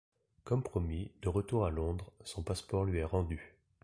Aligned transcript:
Comme 0.45 0.63
promis, 0.63 1.11
de 1.21 1.29
retour 1.29 1.63
à 1.63 1.69
Londres, 1.69 2.11
son 2.23 2.41
passeport 2.41 2.85
lui 2.85 2.97
est 2.97 3.03
rendu. 3.03 3.53